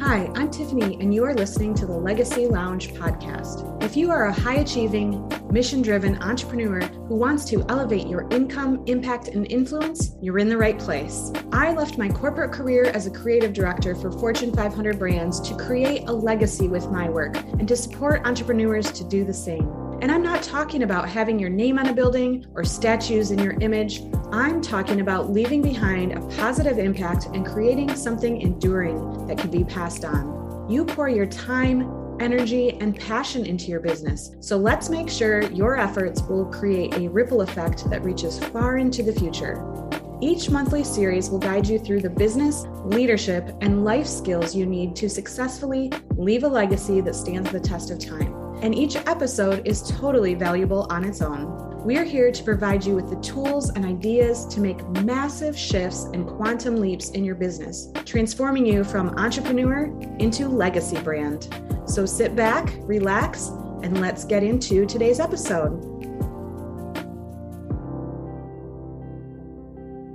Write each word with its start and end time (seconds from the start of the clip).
Hi, 0.00 0.30
I'm 0.36 0.48
Tiffany, 0.48 0.96
and 1.00 1.12
you 1.12 1.24
are 1.24 1.34
listening 1.34 1.74
to 1.74 1.84
the 1.84 1.92
Legacy 1.92 2.46
Lounge 2.46 2.94
podcast. 2.94 3.82
If 3.82 3.96
you 3.96 4.12
are 4.12 4.26
a 4.26 4.32
high 4.32 4.58
achieving, 4.58 5.28
mission 5.50 5.82
driven 5.82 6.22
entrepreneur 6.22 6.80
who 6.80 7.16
wants 7.16 7.44
to 7.46 7.64
elevate 7.68 8.06
your 8.06 8.28
income, 8.30 8.84
impact, 8.86 9.26
and 9.26 9.50
influence, 9.50 10.12
you're 10.22 10.38
in 10.38 10.48
the 10.48 10.56
right 10.56 10.78
place. 10.78 11.32
I 11.50 11.72
left 11.72 11.98
my 11.98 12.08
corporate 12.08 12.52
career 12.52 12.84
as 12.84 13.06
a 13.06 13.10
creative 13.10 13.52
director 13.52 13.96
for 13.96 14.12
Fortune 14.12 14.54
500 14.54 15.00
brands 15.00 15.40
to 15.40 15.56
create 15.56 16.08
a 16.08 16.12
legacy 16.12 16.68
with 16.68 16.88
my 16.92 17.08
work 17.08 17.36
and 17.36 17.66
to 17.66 17.76
support 17.76 18.24
entrepreneurs 18.24 18.92
to 18.92 19.04
do 19.04 19.24
the 19.24 19.34
same. 19.34 19.68
And 20.00 20.12
I'm 20.12 20.22
not 20.22 20.44
talking 20.44 20.84
about 20.84 21.08
having 21.08 21.40
your 21.40 21.50
name 21.50 21.76
on 21.76 21.88
a 21.88 21.92
building 21.92 22.46
or 22.54 22.62
statues 22.62 23.32
in 23.32 23.40
your 23.40 23.54
image. 23.60 24.00
I'm 24.32 24.60
talking 24.60 25.00
about 25.00 25.30
leaving 25.30 25.62
behind 25.62 26.12
a 26.12 26.20
positive 26.36 26.78
impact 26.78 27.26
and 27.32 27.46
creating 27.46 27.94
something 27.96 28.40
enduring 28.42 29.26
that 29.26 29.38
can 29.38 29.50
be 29.50 29.64
passed 29.64 30.04
on. 30.04 30.66
You 30.68 30.84
pour 30.84 31.08
your 31.08 31.24
time, 31.26 32.16
energy, 32.20 32.72
and 32.80 32.94
passion 32.94 33.46
into 33.46 33.66
your 33.70 33.80
business. 33.80 34.32
So 34.40 34.58
let's 34.58 34.90
make 34.90 35.08
sure 35.08 35.42
your 35.52 35.78
efforts 35.78 36.20
will 36.22 36.44
create 36.44 36.94
a 36.94 37.08
ripple 37.08 37.40
effect 37.40 37.88
that 37.88 38.04
reaches 38.04 38.38
far 38.38 38.76
into 38.76 39.02
the 39.02 39.12
future. 39.12 39.64
Each 40.20 40.50
monthly 40.50 40.84
series 40.84 41.30
will 41.30 41.38
guide 41.38 41.66
you 41.66 41.78
through 41.78 42.02
the 42.02 42.10
business, 42.10 42.66
leadership, 42.84 43.56
and 43.60 43.84
life 43.84 44.06
skills 44.06 44.54
you 44.54 44.66
need 44.66 44.94
to 44.96 45.08
successfully 45.08 45.90
leave 46.16 46.44
a 46.44 46.48
legacy 46.48 47.00
that 47.00 47.14
stands 47.14 47.50
the 47.50 47.60
test 47.60 47.90
of 47.90 47.98
time 47.98 48.48
and 48.62 48.74
each 48.74 48.96
episode 48.96 49.66
is 49.66 49.82
totally 49.82 50.34
valuable 50.34 50.86
on 50.90 51.04
its 51.04 51.22
own. 51.22 51.67
We 51.84 51.96
are 51.96 52.04
here 52.04 52.32
to 52.32 52.42
provide 52.42 52.84
you 52.84 52.96
with 52.96 53.08
the 53.08 53.20
tools 53.22 53.70
and 53.70 53.84
ideas 53.84 54.44
to 54.46 54.60
make 54.60 54.86
massive 55.04 55.56
shifts 55.56 56.04
and 56.12 56.26
quantum 56.26 56.76
leaps 56.76 57.10
in 57.10 57.24
your 57.24 57.36
business, 57.36 57.92
transforming 58.04 58.66
you 58.66 58.82
from 58.82 59.10
entrepreneur 59.10 59.84
into 60.18 60.48
legacy 60.48 61.00
brand. 61.00 61.48
So 61.86 62.04
sit 62.04 62.34
back, 62.34 62.74
relax, 62.82 63.46
and 63.84 64.00
let's 64.00 64.24
get 64.24 64.42
into 64.42 64.86
today's 64.86 65.20
episode. 65.20 65.84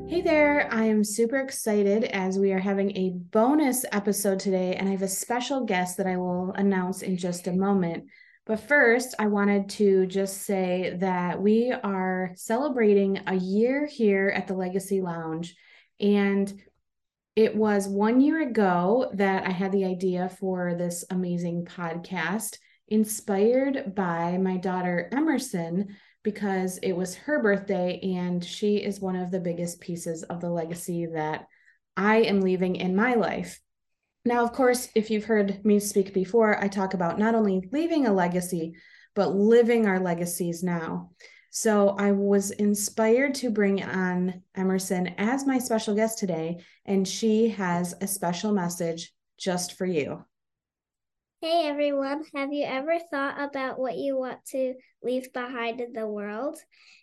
Hey 0.10 0.22
there, 0.22 0.68
I 0.70 0.84
am 0.84 1.04
super 1.04 1.38
excited 1.38 2.04
as 2.04 2.38
we 2.38 2.52
are 2.52 2.60
having 2.60 2.96
a 2.98 3.12
bonus 3.32 3.86
episode 3.94 4.38
today, 4.38 4.76
and 4.76 4.90
I 4.90 4.92
have 4.92 5.02
a 5.02 5.08
special 5.08 5.64
guest 5.64 5.96
that 5.96 6.08
I 6.08 6.18
will 6.18 6.52
announce 6.52 7.02
in 7.02 7.16
just 7.16 7.48
a 7.48 7.54
moment. 7.54 8.04
But 8.46 8.60
first, 8.60 9.16
I 9.20 9.28
wanted 9.28 9.70
to 9.70 10.06
just 10.06 10.44
say 10.44 10.98
that 11.00 11.42
we 11.42 11.72
are 11.72 12.32
celebrating 12.36 13.22
a 13.26 13.36
year 13.36 13.86
here 13.86 14.34
at 14.36 14.48
the 14.48 14.54
Legacy 14.54 15.02
Lounge. 15.02 15.56
And 16.00 16.54
it 17.38 17.56
was 17.56 17.88
one 17.88 18.20
year 18.20 18.42
ago 18.42 19.10
that 19.14 19.48
I 19.48 19.52
had 19.52 19.72
the 19.72 19.86
idea 19.86 20.28
for 20.28 20.76
this 20.76 21.06
amazing 21.10 21.66
podcast, 21.66 22.58
inspired 22.90 23.96
by 23.96 24.38
my 24.38 24.58
daughter 24.58 25.10
Emerson, 25.14 25.96
because 26.22 26.78
it 26.80 26.92
was 26.92 27.16
her 27.16 27.42
birthday 27.42 28.00
and 28.18 28.44
she 28.44 28.78
is 28.78 29.00
one 29.00 29.16
of 29.16 29.32
the 29.32 29.40
biggest 29.40 29.80
pieces 29.80 30.24
of 30.24 30.42
the 30.42 30.50
legacy 30.50 31.06
that 31.14 31.48
I 31.96 32.18
am 32.24 32.42
leaving 32.42 32.76
in 32.76 32.96
my 32.96 33.14
life. 33.14 33.60
Now, 34.26 34.44
of 34.44 34.54
course, 34.54 34.88
if 34.96 35.12
you've 35.12 35.26
heard 35.26 35.66
me 35.66 35.80
speak 35.80 36.14
before, 36.14 36.62
I 36.64 36.70
talk 36.70 36.94
about 36.94 37.20
not 37.20 37.36
only 37.36 37.68
leaving 37.74 38.08
a 38.08 38.14
legacy, 38.14 38.76
but 39.16 39.36
living 39.36 39.86
our 39.86 40.00
legacies 40.00 40.64
now. 40.64 41.12
So 41.50 41.90
I 42.00 42.14
was 42.14 42.52
inspired 42.52 43.36
to 43.36 43.50
bring 43.50 43.84
on 43.84 44.42
Emerson 44.56 45.14
as 45.18 45.46
my 45.46 45.60
special 45.60 45.94
guest 45.94 46.20
today, 46.20 46.64
and 46.86 47.08
she 47.08 47.50
has 47.50 47.94
a 48.00 48.08
special 48.08 48.54
message 48.54 49.14
just 49.38 49.78
for 49.78 49.86
you. 49.86 50.24
Hey 51.42 51.68
everyone, 51.68 52.24
have 52.34 52.54
you 52.54 52.64
ever 52.64 53.00
thought 53.12 53.36
about 53.38 53.78
what 53.78 53.98
you 53.98 54.18
want 54.18 54.46
to 54.52 54.76
leave 55.04 55.34
behind 55.34 55.82
in 55.82 55.92
the 55.92 56.08
world? 56.08 56.58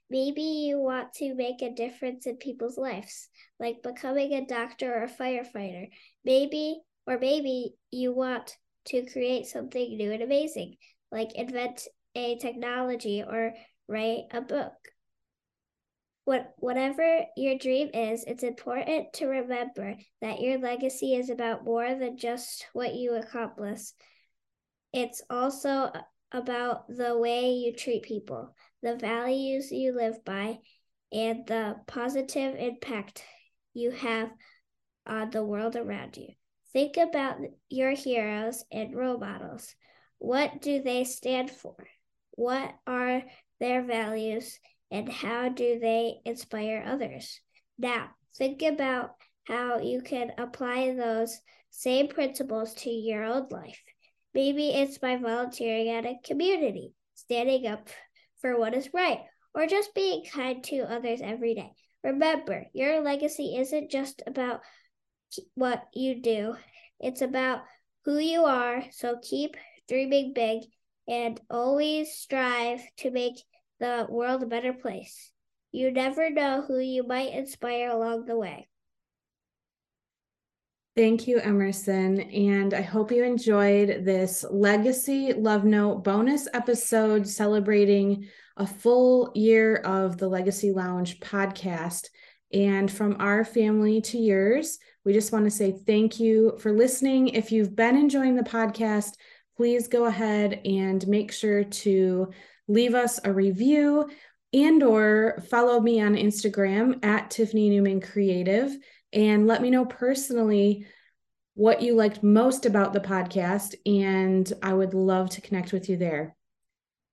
Maybe 0.09 0.41
you 0.41 0.80
want 0.80 1.12
to 1.16 1.34
make 1.34 1.60
a 1.60 1.75
difference 1.75 2.26
in 2.26 2.38
people's 2.38 2.78
lives, 2.78 3.28
like 3.60 3.82
becoming 3.82 4.32
a 4.32 4.47
doctor 4.47 4.92
or 4.92 5.04
a 5.04 5.09
firefighter. 5.09 5.91
Maybe 6.25 6.80
or 7.06 7.18
maybe 7.18 7.74
you 7.90 8.12
want 8.12 8.56
to 8.86 9.06
create 9.10 9.46
something 9.46 9.96
new 9.96 10.12
and 10.12 10.22
amazing, 10.22 10.76
like 11.10 11.34
invent 11.34 11.86
a 12.14 12.36
technology 12.38 13.22
or 13.22 13.54
write 13.88 14.24
a 14.32 14.40
book. 14.40 14.72
What, 16.24 16.52
whatever 16.58 17.24
your 17.36 17.58
dream 17.58 17.90
is, 17.92 18.24
it's 18.24 18.42
important 18.42 19.12
to 19.14 19.26
remember 19.26 19.96
that 20.20 20.40
your 20.40 20.58
legacy 20.58 21.14
is 21.14 21.30
about 21.30 21.64
more 21.64 21.94
than 21.94 22.16
just 22.16 22.66
what 22.72 22.94
you 22.94 23.14
accomplish. 23.14 23.80
It's 24.92 25.22
also 25.28 25.90
about 26.32 26.88
the 26.88 27.18
way 27.18 27.50
you 27.52 27.72
treat 27.72 28.02
people, 28.02 28.54
the 28.82 28.96
values 28.96 29.72
you 29.72 29.92
live 29.92 30.24
by, 30.24 30.58
and 31.12 31.46
the 31.46 31.76
positive 31.86 32.54
impact 32.56 33.24
you 33.74 33.90
have 33.90 34.30
on 35.06 35.30
the 35.30 35.44
world 35.44 35.74
around 35.74 36.16
you. 36.16 36.28
Think 36.72 36.97
about 36.97 37.38
your 37.69 37.91
heroes 37.91 38.64
and 38.70 38.94
role 38.94 39.19
models. 39.19 39.75
What 40.19 40.60
do 40.60 40.82
they 40.82 41.04
stand 41.04 41.50
for? 41.50 41.75
What 42.32 42.72
are 42.86 43.22
their 43.58 43.82
values 43.82 44.58
and 44.91 45.10
how 45.10 45.48
do 45.48 45.78
they 45.80 46.20
inspire 46.25 46.84
others? 46.86 47.41
Now, 47.78 48.10
think 48.36 48.62
about 48.62 49.16
how 49.44 49.80
you 49.80 50.00
can 50.03 50.32
apply 50.38 50.94
those 50.94 51.41
same 51.70 52.09
principles 52.09 52.75
to 52.75 52.91
your 52.91 53.25
own 53.25 53.48
life. 53.50 53.82
Maybe 54.32 54.69
it's 54.69 54.98
by 54.98 55.16
volunteering 55.16 55.88
at 55.88 56.06
a 56.06 56.20
community, 56.25 56.92
standing 57.14 57.66
up 57.66 57.88
for 58.41 58.56
what 58.59 58.75
is 58.75 58.94
right, 58.94 59.20
or 59.54 59.66
just 59.66 59.94
being 59.94 60.25
kind 60.25 60.62
to 60.64 60.80
others 60.80 61.20
every 61.22 61.54
day. 61.54 61.72
Remember, 62.04 62.66
your 62.72 63.00
legacy 63.00 63.56
isn't 63.56 63.91
just 63.91 64.22
about 64.26 64.60
what 65.54 65.84
you 65.94 66.20
do. 66.20 66.56
It's 66.98 67.22
about 67.22 67.62
who 68.04 68.18
you 68.18 68.44
are, 68.44 68.84
so 68.91 69.18
keep 69.22 69.56
dreaming 69.88 70.32
big 70.34 70.62
and 71.08 71.41
always 71.50 72.12
strive 72.12 72.80
to 72.98 73.10
make 73.10 73.42
the 73.78 74.06
world 74.08 74.42
a 74.42 74.46
better 74.46 74.72
place. 74.72 75.32
You 75.72 75.91
never 75.91 76.30
know 76.30 76.62
who 76.66 76.78
you 76.78 77.06
might 77.06 77.32
inspire 77.32 77.91
along 77.91 78.26
the 78.26 78.36
way. 78.36 78.68
Thank 80.96 81.28
you, 81.28 81.38
Emerson. 81.38 82.20
And 82.20 82.74
I 82.74 82.82
hope 82.82 83.12
you 83.12 83.24
enjoyed 83.24 84.04
this 84.04 84.44
Legacy 84.50 85.32
Love 85.32 85.64
Note 85.64 86.02
bonus 86.02 86.48
episode 86.52 87.26
celebrating 87.28 88.28
a 88.56 88.66
full 88.66 89.30
year 89.34 89.76
of 89.76 90.18
the 90.18 90.28
Legacy 90.28 90.72
Lounge 90.72 91.20
podcast. 91.20 92.08
And 92.52 92.91
from 92.91 93.16
our 93.20 93.44
family 93.44 94.00
to 94.02 94.18
yours, 94.18 94.78
we 95.04 95.12
just 95.12 95.32
want 95.32 95.44
to 95.46 95.50
say 95.50 95.78
thank 95.86 96.20
you 96.20 96.58
for 96.60 96.72
listening. 96.72 97.28
If 97.28 97.52
you've 97.52 97.74
been 97.74 97.96
enjoying 97.96 98.36
the 98.36 98.42
podcast, 98.42 99.12
please 99.56 99.88
go 99.88 100.04
ahead 100.04 100.60
and 100.64 101.06
make 101.06 101.32
sure 101.32 101.64
to 101.64 102.30
leave 102.68 102.94
us 102.94 103.18
a 103.24 103.32
review 103.32 104.08
and 104.52 104.82
or 104.82 105.42
follow 105.50 105.80
me 105.80 106.00
on 106.00 106.14
Instagram 106.14 107.04
at 107.04 107.30
Tiffany 107.30 107.70
Neuman 107.70 108.02
Creative 108.02 108.74
and 109.12 109.46
let 109.46 109.62
me 109.62 109.70
know 109.70 109.84
personally 109.84 110.86
what 111.54 111.82
you 111.82 111.94
liked 111.94 112.22
most 112.22 112.64
about 112.66 112.92
the 112.92 113.00
podcast 113.00 113.74
and 113.84 114.52
I 114.62 114.72
would 114.72 114.94
love 114.94 115.30
to 115.30 115.40
connect 115.40 115.72
with 115.72 115.88
you 115.88 115.96
there. 115.96 116.36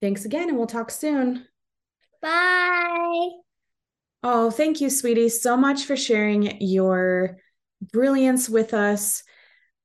Thanks 0.01 0.25
again 0.25 0.49
and 0.49 0.57
we'll 0.57 0.67
talk 0.67 0.91
soon. 0.91 1.45
Bye. 2.21 3.29
Oh, 4.23 4.51
thank 4.51 4.81
you, 4.81 4.89
sweetie, 4.89 5.29
so 5.29 5.55
much 5.55 5.85
for 5.85 5.95
sharing 5.95 6.61
your 6.61 7.37
brilliance 7.81 8.49
with 8.49 8.73
us. 8.73 9.23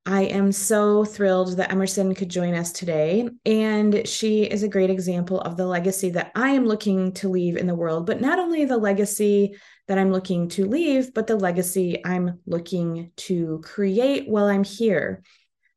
I 0.04 0.22
am 0.22 0.50
so 0.50 1.05
thrilled 1.05 1.56
that 1.56 1.70
Emerson 1.70 2.14
could 2.14 2.28
join 2.28 2.55
us 2.55 2.72
today. 2.72 3.28
And 3.46 4.06
she 4.06 4.43
is 4.43 4.64
a 4.64 4.69
great 4.69 4.90
example 4.90 5.40
of 5.40 5.56
the 5.56 5.67
legacy 5.67 6.11
that 6.11 6.32
I 6.34 6.50
am 6.50 6.67
looking 6.67 7.12
to 7.14 7.28
leave 7.28 7.56
in 7.56 7.69
the 7.69 7.75
world, 7.75 8.06
but 8.06 8.20
not 8.20 8.40
only 8.40 8.64
the 8.64 8.78
legacy 8.78 9.56
that 9.87 9.99
I'm 9.99 10.11
looking 10.11 10.49
to 10.50 10.67
leave, 10.67 11.14
but 11.14 11.28
the 11.28 11.37
legacy 11.37 12.05
I'm 12.05 12.40
looking 12.46 13.12
to 13.19 13.61
create 13.64 14.28
while 14.28 14.46
I'm 14.46 14.64
here. 14.64 15.22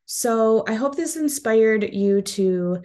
So 0.06 0.64
I 0.68 0.74
hope 0.74 0.96
this 0.96 1.16
inspired 1.16 1.94
you 1.94 2.22
to 2.22 2.82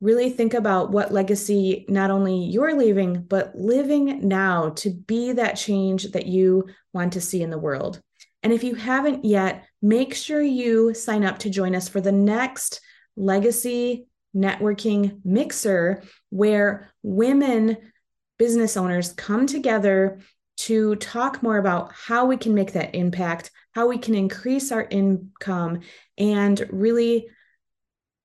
really 0.00 0.30
think 0.30 0.54
about 0.54 0.90
what 0.90 1.12
legacy 1.12 1.86
not 1.88 2.10
only 2.10 2.36
you're 2.36 2.76
leaving, 2.76 3.22
but 3.22 3.54
living 3.54 4.28
now 4.28 4.70
to 4.70 4.90
be 4.90 5.32
that 5.32 5.54
change 5.54 6.12
that 6.12 6.26
you 6.26 6.66
want 6.92 7.14
to 7.14 7.20
see 7.20 7.42
in 7.42 7.50
the 7.50 7.58
world. 7.58 8.00
And 8.44 8.52
if 8.52 8.62
you 8.62 8.74
haven't 8.74 9.24
yet, 9.24 9.64
make 9.80 10.14
sure 10.14 10.42
you 10.42 10.92
sign 10.92 11.24
up 11.24 11.38
to 11.40 11.50
join 11.50 11.74
us 11.74 11.88
for 11.88 12.02
the 12.02 12.12
next 12.12 12.82
Legacy 13.16 14.06
Networking 14.36 15.20
Mixer, 15.24 16.02
where 16.28 16.92
women 17.02 17.78
business 18.38 18.76
owners 18.76 19.12
come 19.12 19.46
together 19.46 20.20
to 20.56 20.94
talk 20.96 21.42
more 21.42 21.56
about 21.56 21.92
how 21.94 22.26
we 22.26 22.36
can 22.36 22.54
make 22.54 22.72
that 22.72 22.94
impact, 22.94 23.50
how 23.72 23.88
we 23.88 23.96
can 23.96 24.14
increase 24.14 24.70
our 24.70 24.86
income, 24.90 25.80
and 26.18 26.68
really 26.70 27.28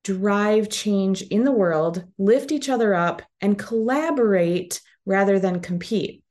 drive 0.03 0.69
change 0.69 1.21
in 1.21 1.45
the 1.45 1.51
world, 1.51 2.03
lift 2.17 2.51
each 2.51 2.67
other 2.67 2.93
up, 2.93 3.21
and 3.39 3.57
collaborate 3.57 4.81
rather 5.05 5.39
than 5.39 5.61
compete. 5.61 6.23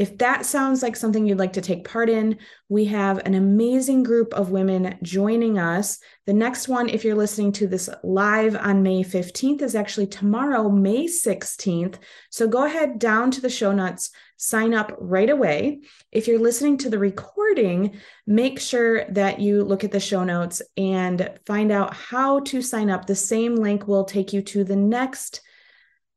If 0.00 0.16
that 0.16 0.46
sounds 0.46 0.82
like 0.82 0.96
something 0.96 1.26
you'd 1.26 1.38
like 1.38 1.52
to 1.52 1.60
take 1.60 1.86
part 1.86 2.08
in, 2.08 2.38
we 2.70 2.86
have 2.86 3.18
an 3.18 3.34
amazing 3.34 4.02
group 4.02 4.32
of 4.32 4.50
women 4.50 4.96
joining 5.02 5.58
us. 5.58 5.98
The 6.24 6.32
next 6.32 6.68
one, 6.68 6.88
if 6.88 7.04
you're 7.04 7.14
listening 7.14 7.52
to 7.52 7.66
this 7.66 7.90
live 8.02 8.56
on 8.56 8.82
May 8.82 9.04
15th, 9.04 9.60
is 9.60 9.74
actually 9.74 10.06
tomorrow, 10.06 10.70
May 10.70 11.04
16th. 11.04 11.96
So 12.30 12.48
go 12.48 12.64
ahead 12.64 12.98
down 12.98 13.30
to 13.32 13.42
the 13.42 13.50
show 13.50 13.72
notes, 13.72 14.10
sign 14.38 14.72
up 14.72 14.96
right 14.98 15.28
away. 15.28 15.82
If 16.10 16.26
you're 16.26 16.38
listening 16.38 16.78
to 16.78 16.88
the 16.88 16.98
recording, 16.98 18.00
make 18.26 18.58
sure 18.58 19.04
that 19.10 19.38
you 19.38 19.64
look 19.64 19.84
at 19.84 19.92
the 19.92 20.00
show 20.00 20.24
notes 20.24 20.62
and 20.78 21.28
find 21.44 21.70
out 21.70 21.92
how 21.92 22.40
to 22.40 22.62
sign 22.62 22.88
up. 22.88 23.04
The 23.04 23.14
same 23.14 23.54
link 23.54 23.86
will 23.86 24.04
take 24.04 24.32
you 24.32 24.40
to 24.40 24.64
the 24.64 24.76
next 24.76 25.42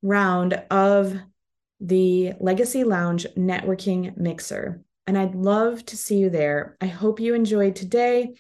round 0.02 0.54
of 0.72 1.20
the 1.84 2.34
Legacy 2.40 2.84
Lounge 2.84 3.28
Networking 3.38 4.18
Mixer. 4.18 4.82
And 5.06 5.18
I'd 5.18 5.36
love 5.36 5.86
to 5.88 5.98
see 5.98 6.18
you 6.18 6.30
there. 6.30 6.78
I 6.80 6.86
hope 6.86 7.20
you 7.20 7.36
enjoyed 7.36 7.76
today. 7.76 8.36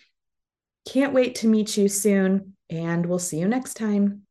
Can't 0.87 1.13
wait 1.13 1.35
to 1.35 1.47
meet 1.47 1.75
you 1.77 1.89
soon, 1.89 2.55
and 2.69 3.05
we'll 3.05 3.19
see 3.19 3.39
you 3.39 3.47
next 3.47 3.75
time. 3.75 4.21